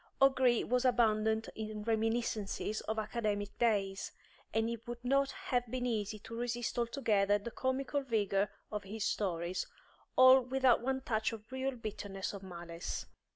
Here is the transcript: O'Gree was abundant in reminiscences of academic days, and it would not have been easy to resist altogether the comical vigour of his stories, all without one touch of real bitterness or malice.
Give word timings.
O'Gree 0.19 0.63
was 0.63 0.83
abundant 0.83 1.47
in 1.53 1.83
reminiscences 1.83 2.81
of 2.87 2.97
academic 2.97 3.55
days, 3.59 4.11
and 4.51 4.67
it 4.67 4.87
would 4.87 5.05
not 5.05 5.29
have 5.29 5.69
been 5.69 5.85
easy 5.85 6.17
to 6.17 6.35
resist 6.35 6.79
altogether 6.79 7.37
the 7.37 7.51
comical 7.51 8.01
vigour 8.01 8.49
of 8.71 8.83
his 8.83 9.05
stories, 9.05 9.67
all 10.15 10.41
without 10.41 10.81
one 10.81 11.01
touch 11.01 11.31
of 11.33 11.51
real 11.51 11.75
bitterness 11.75 12.33
or 12.33 12.39
malice. 12.39 13.05